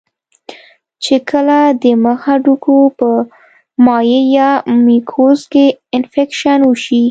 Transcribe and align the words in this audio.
چې 1.03 1.15
کله 1.29 1.57
د 1.81 1.83
مخ 2.05 2.21
د 2.23 2.23
هډوکو 2.25 2.75
پۀ 2.97 3.11
مائع 3.85 4.21
يا 4.37 4.49
ميوکس 4.85 5.39
کې 5.51 5.65
انفکشن 5.95 6.59
اوشي 6.65 7.03